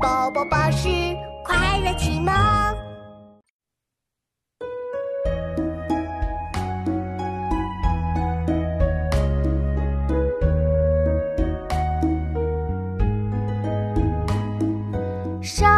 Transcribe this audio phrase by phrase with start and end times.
[0.00, 0.88] 宝宝巴士
[1.44, 2.32] 快乐启蒙。
[15.42, 15.77] 上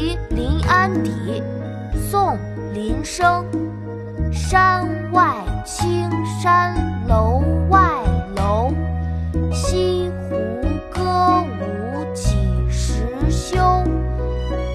[0.00, 1.42] 题临安邸，
[2.10, 2.30] 宋·
[2.72, 3.44] 林升。
[4.32, 5.34] 山外
[5.66, 6.74] 青山
[7.06, 7.90] 楼外
[8.34, 8.72] 楼，
[9.52, 10.36] 西湖
[10.90, 12.30] 歌舞几
[12.70, 13.58] 时休？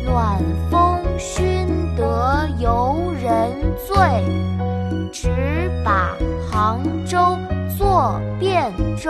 [0.05, 3.49] 暖风熏得游人
[3.87, 3.97] 醉，
[5.11, 6.15] 只把
[6.51, 7.17] 杭州
[7.75, 9.09] 作汴州。